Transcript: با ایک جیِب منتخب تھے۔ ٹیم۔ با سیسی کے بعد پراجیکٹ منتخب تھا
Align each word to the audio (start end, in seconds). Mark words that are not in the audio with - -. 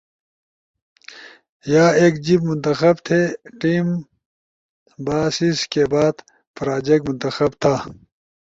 با 1.71 1.83
ایک 2.01 2.13
جیِب 2.25 2.41
منتخب 2.49 2.95
تھے۔ 3.05 3.19
ٹیم۔ 3.59 3.87
با 5.05 5.17
سیسی 5.35 5.65
کے 5.73 5.83
بعد 5.93 6.15
پراجیکٹ 6.55 7.03
منتخب 7.09 7.51
تھا 7.61 7.75